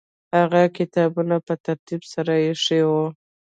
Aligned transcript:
هغه 0.37 0.61
کتابونه 0.77 1.35
په 1.47 1.53
ترتیب 1.65 2.01
سره 2.13 2.33
ایښي 2.45 2.81
وو. 2.89 3.05